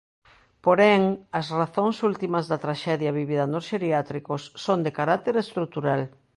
[0.65, 1.01] Porén,
[1.39, 6.01] as razóns últimas da traxedia vivida nos xeriátricos son de carácter estrutural.